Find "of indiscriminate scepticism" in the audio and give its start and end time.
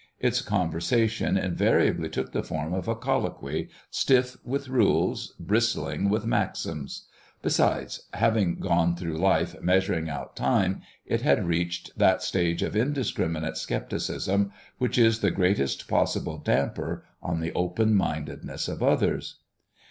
12.63-14.51